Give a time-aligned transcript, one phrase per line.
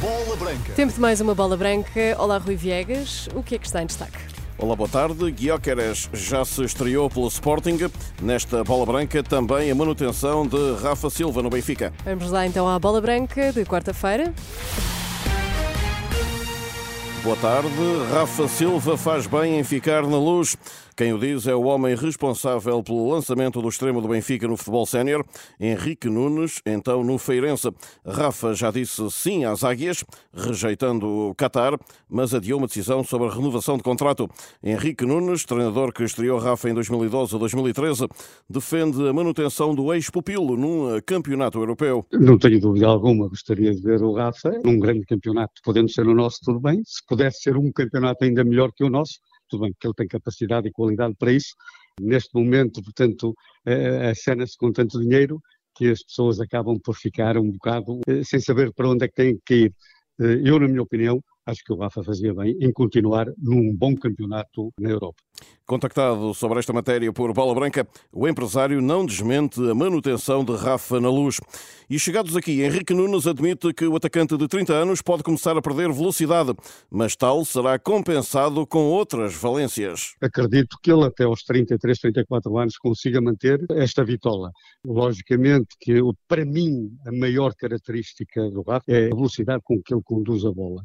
[0.00, 0.72] Bola Branca.
[0.74, 2.16] Tempo de mais uma bola branca.
[2.18, 3.28] Olá, Rui Viegas.
[3.34, 4.18] O que é que está em destaque?
[4.58, 5.30] Olá, boa tarde.
[5.30, 7.78] Guióqueres já se estreou pelo Sporting.
[8.20, 11.92] Nesta bola branca, também a manutenção de Rafa Silva no Benfica.
[12.04, 14.34] Vamos lá então à bola branca de quarta-feira.
[17.22, 17.68] Boa tarde.
[18.12, 20.56] Rafa Silva faz bem em ficar na luz.
[20.96, 24.86] Quem o diz é o homem responsável pelo lançamento do extremo do Benfica no futebol
[24.86, 25.22] sénior,
[25.60, 27.70] Henrique Nunes, então no Feirense.
[28.02, 31.78] Rafa já disse sim às águias, rejeitando o Qatar,
[32.08, 34.26] mas adiou uma decisão sobre a renovação de contrato.
[34.64, 38.08] Henrique Nunes, treinador que estreou Rafa em 2012 a 2013,
[38.48, 42.06] defende a manutenção do ex-pupilo num campeonato europeu.
[42.10, 45.60] Não tenho dúvida alguma, gostaria de ver o Rafa num grande campeonato.
[45.62, 46.80] Podendo ser o nosso, tudo bem.
[46.86, 49.18] Se pudesse ser um campeonato ainda melhor que o nosso,
[49.48, 51.54] tudo bem que ele tem capacidade e qualidade para isso.
[52.00, 53.34] Neste momento, portanto,
[54.10, 55.40] a cena-se com tanto dinheiro
[55.76, 59.14] que as pessoas acabam por ficar um bocado eh, sem saber para onde é que
[59.14, 59.74] têm que ir.
[60.18, 63.94] Eh, eu, na minha opinião, acho que o Rafa fazia bem em continuar num bom
[63.94, 65.22] campeonato na Europa.
[65.66, 71.00] Contactado sobre esta matéria por Bola Branca, o empresário não desmente a manutenção de Rafa
[71.00, 71.40] na luz.
[71.90, 75.62] E chegados aqui, Henrique Nunes admite que o atacante de 30 anos pode começar a
[75.62, 76.54] perder velocidade,
[76.88, 80.14] mas tal será compensado com outras valências.
[80.20, 84.52] Acredito que ele até aos 33, 34 anos consiga manter esta vitola.
[84.84, 90.02] Logicamente que para mim a maior característica do Rafa é a velocidade com que ele
[90.04, 90.84] conduz a bola.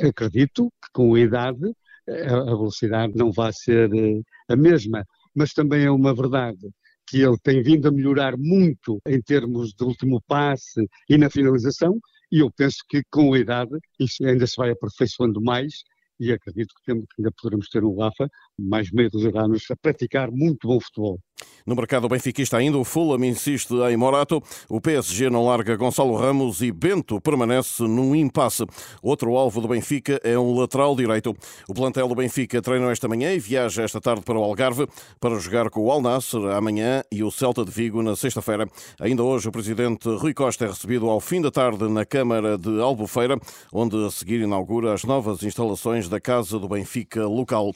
[0.00, 1.70] Acredito que com a idade
[2.08, 5.04] a velocidade não vai ser eh, a mesma,
[5.34, 6.68] mas também é uma verdade
[7.06, 11.98] que ele tem vindo a melhorar muito em termos de último passe e na finalização,
[12.30, 15.84] e eu penso que com a idade isso ainda se vai aperfeiçoando mais
[16.18, 20.68] e acredito que ainda poderemos ter um Rafa mais meio dos anos a praticar muito
[20.68, 21.20] bom futebol.
[21.66, 26.62] No mercado benfiquista ainda, o Fulham insiste em Morato, o PSG não larga Gonçalo Ramos
[26.62, 28.64] e Bento permanece num impasse.
[29.02, 31.36] Outro alvo do Benfica é um lateral direito.
[31.68, 34.86] O plantel do Benfica treina esta manhã e viaja esta tarde para o Algarve
[35.20, 38.68] para jogar com o Al Nassr amanhã e o Celta de Vigo na sexta-feira.
[39.00, 42.80] Ainda hoje, o presidente Rui Costa é recebido ao fim da tarde na Câmara de
[42.80, 43.36] Albufeira,
[43.72, 47.72] onde a seguir inaugura as novas instalações da Casa do Benfica local.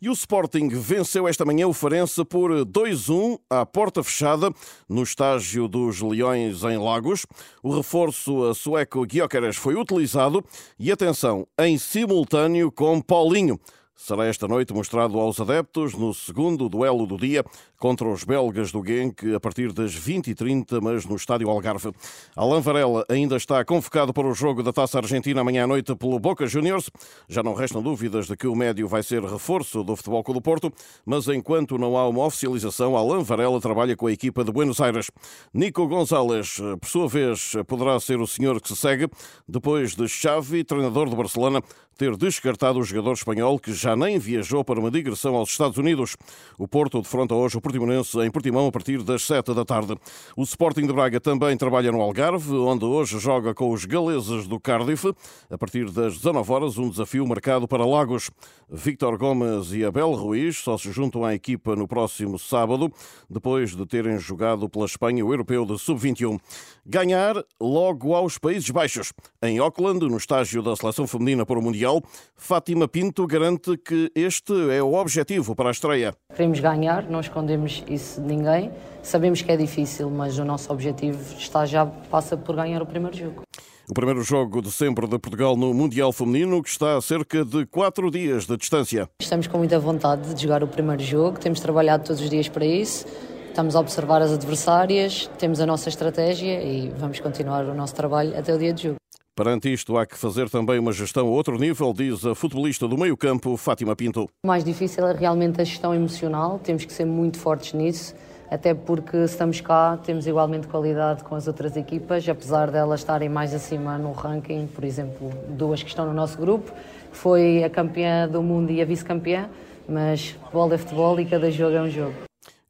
[0.00, 4.50] E o Sporting venceu esta manhã o Farense por 2-1 à porta fechada
[4.88, 7.26] no estágio dos Leões em Lagos.
[7.62, 10.42] O reforço sueco Gyökeres foi utilizado
[10.78, 13.60] e atenção, em simultâneo com Paulinho
[13.96, 17.44] será esta noite mostrado aos adeptos no segundo duelo do dia
[17.78, 21.92] contra os belgas do Genk a partir das 20h30, mas no estádio Algarve.
[22.34, 26.18] Alain Varela ainda está convocado para o jogo da Taça Argentina amanhã à noite pelo
[26.18, 26.90] Boca Juniors.
[27.28, 30.42] Já não restam dúvidas de que o médio vai ser reforço do Futebol Clube do
[30.42, 30.72] Porto,
[31.04, 35.10] mas enquanto não há uma oficialização, Alain Varela trabalha com a equipa de Buenos Aires.
[35.52, 39.08] Nico Gonzalez, por sua vez, poderá ser o senhor que se segue
[39.46, 41.62] depois de Xavi, treinador do Barcelona,
[41.96, 46.16] ter descartado o jogador espanhol que já nem viajou para uma digressão aos Estados Unidos.
[46.58, 49.94] O Porto defronta hoje o Portimonense em Portimão a partir das 7 da tarde.
[50.36, 54.58] O Sporting de Braga também trabalha no Algarve, onde hoje joga com os galeses do
[54.58, 55.12] Cardiff.
[55.50, 58.30] A partir das 19 horas, um desafio marcado para Lagos.
[58.70, 62.90] Victor Gomes e Abel Ruiz só se juntam à equipa no próximo sábado,
[63.28, 66.40] depois de terem jogado pela Espanha o Europeu de Sub-21.
[66.86, 69.12] Ganhar logo aos Países Baixos.
[69.42, 72.02] Em Auckland, no estágio da seleção feminina para o Mundial.
[72.36, 76.14] Fátima Pinto garante que este é o objetivo para a estreia.
[76.34, 78.70] Queremos ganhar, não escondemos isso de ninguém.
[79.02, 83.16] Sabemos que é difícil, mas o nosso objetivo está já passa por ganhar o primeiro
[83.16, 83.42] jogo.
[83.88, 87.66] O primeiro jogo de sempre de Portugal no Mundial Feminino, que está a cerca de
[87.66, 89.10] quatro dias de distância.
[89.20, 92.64] Estamos com muita vontade de jogar o primeiro jogo, temos trabalhado todos os dias para
[92.64, 93.06] isso.
[93.48, 98.36] Estamos a observar as adversárias, temos a nossa estratégia e vamos continuar o nosso trabalho
[98.36, 98.96] até o dia de jogo.
[99.36, 102.96] Perante isto, há que fazer também uma gestão a outro nível, diz a futebolista do
[102.96, 104.30] meio-campo, Fátima Pinto.
[104.44, 108.14] O mais difícil é realmente a gestão emocional, temos que ser muito fortes nisso,
[108.48, 113.52] até porque estamos cá, temos igualmente qualidade com as outras equipas, apesar delas estarem mais
[113.52, 116.70] acima no ranking, por exemplo, duas que estão no nosso grupo,
[117.10, 119.50] que foi a campeã do mundo e a vice-campeã,
[119.88, 122.14] mas futebol é futebol e cada jogo é um jogo.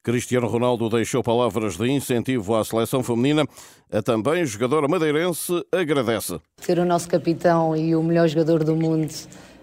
[0.05, 3.47] Cristiano Ronaldo deixou palavras de incentivo à seleção feminina.
[3.91, 6.39] A também jogadora madeirense agradece.
[6.59, 9.11] Ser o nosso capitão e o melhor jogador do mundo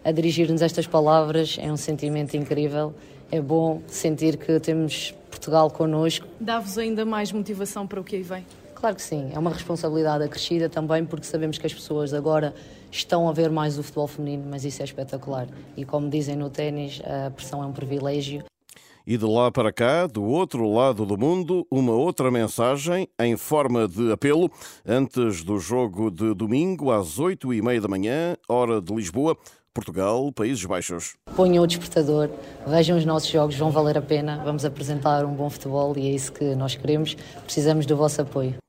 [0.03, 2.91] a dirigir-nos estas palavras é um sentimento incrível.
[3.31, 6.25] É bom sentir que temos Portugal connosco.
[6.39, 8.43] Dá-vos ainda mais motivação para o que aí vem?
[8.73, 12.51] Claro que sim, é uma responsabilidade acrescida também porque sabemos que as pessoas agora
[12.89, 15.47] estão a ver mais o futebol feminino, mas isso é espetacular.
[15.77, 18.43] E como dizem no ténis, a pressão é um privilégio
[19.05, 23.87] E de lá para cá, do outro lado do mundo, uma outra mensagem em forma
[23.87, 24.49] de apelo
[24.87, 29.37] antes do jogo de domingo às oito e meia da manhã, hora de Lisboa.
[29.73, 31.15] Portugal, Países Baixos.
[31.33, 32.29] Ponham o despertador,
[32.67, 34.41] vejam os nossos jogos, vão valer a pena.
[34.43, 37.15] Vamos apresentar um bom futebol e é isso que nós queremos.
[37.45, 38.60] Precisamos do vosso apoio.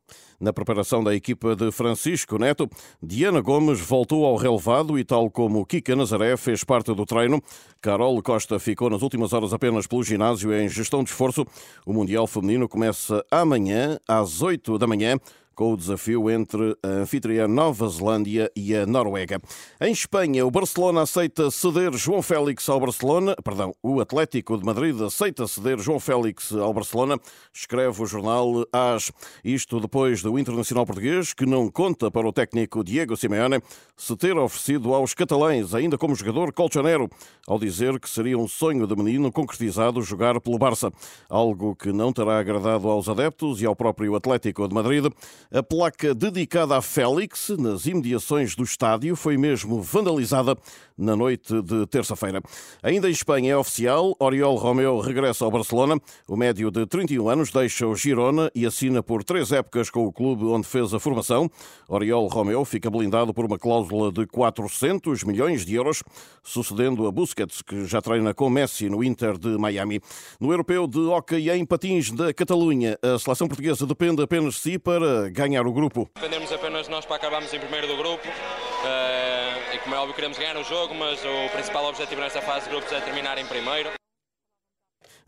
[0.43, 2.69] Na preparação da equipa de Francisco Neto,
[3.01, 7.41] Diana Gomes voltou ao relevado e, tal como Kika Nazaré, fez parte do treino.
[7.81, 11.47] Carol Costa ficou nas últimas horas apenas pelo ginásio em gestão de esforço.
[11.87, 15.17] O Mundial Feminino começa amanhã, às 8 da manhã
[15.55, 19.41] com o desafio entre a anfitriã Nova Zelândia e a Noruega.
[19.81, 25.01] Em Espanha, o Barcelona aceita ceder João Félix ao Barcelona, perdão, o Atlético de Madrid
[25.01, 27.19] aceita ceder João Félix ao Barcelona,
[27.53, 29.13] escreve o jornal AS.
[29.45, 33.61] Isto depois do Internacional Português, que não conta para o técnico Diego Simeone
[33.97, 37.09] se ter oferecido aos catalães, ainda como jogador colchonero,
[37.47, 40.91] ao dizer que seria um sonho de menino concretizado jogar pelo Barça,
[41.29, 45.07] algo que não terá agradado aos adeptos e ao próprio Atlético de Madrid.
[45.55, 50.57] A placa dedicada a Félix, nas imediações do estádio, foi mesmo vandalizada
[50.97, 52.43] na noite de terça-feira.
[52.83, 55.99] Ainda em Espanha é oficial, Oriol Romeu regressa ao Barcelona.
[56.29, 60.13] O médio de 31 anos deixa o Girona e assina por três épocas com o
[60.13, 61.51] clube onde fez a formação.
[61.89, 66.03] Oriol Romeu fica blindado por uma cláusula de 400 milhões de euros,
[66.43, 70.01] sucedendo a Busquets, que já treina com Messi no Inter de Miami.
[70.41, 74.79] No Europeu de Hockey em Patins da Catalunha, a seleção portuguesa depende apenas de si
[74.79, 76.09] para ganhar o grupo.
[76.15, 78.27] Dependemos apenas de nós para acabarmos em primeiro do grupo.
[78.29, 79.42] Uh,
[79.75, 82.71] e como é óbvio, queremos ganhar o jogo, mas o principal objetivo nesta fase de
[82.71, 83.91] grupos é terminar em primeiro.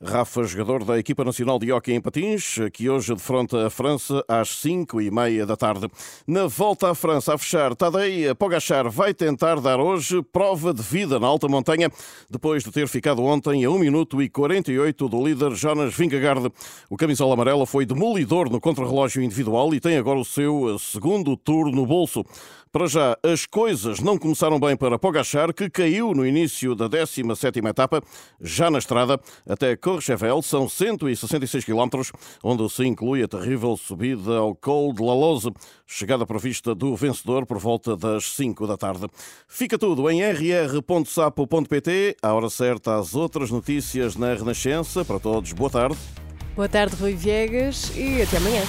[0.02, 4.50] Rafa, jogador da equipa nacional de hóquei em patins, que hoje defronta a França às
[4.60, 5.88] 5 e meia da tarde.
[6.26, 11.18] Na volta à França a fechar, Tadej Pogachar vai tentar dar hoje prova de vida
[11.18, 11.90] na alta montanha,
[12.28, 16.52] depois de ter ficado ontem a 1 minuto e 48 do líder Jonas Vingegaard.
[16.90, 21.70] O camisola amarela foi demolidor no contrarrelógio individual e tem agora o seu segundo tour
[21.70, 22.24] no bolso.
[22.74, 27.68] Para já, as coisas não começaram bem para Pogachar, que caiu no início da 17ª
[27.68, 28.02] etapa,
[28.40, 29.16] já na estrada,
[29.48, 32.02] até Courchevel, são 166 km,
[32.42, 35.52] onde se inclui a terrível subida ao Col de la Loze,
[35.86, 39.06] chegada prevista do vencedor por volta das 5 da tarde.
[39.46, 45.04] Fica tudo em rr.sapo.pt, à hora certa às outras notícias na Renascença.
[45.04, 45.96] Para todos, boa tarde.
[46.56, 48.62] Boa tarde, Rui Viegas, e até amanhã.